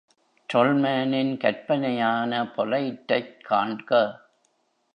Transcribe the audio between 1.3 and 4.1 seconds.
கற்பனையான பொலைட்டைக் காண்க.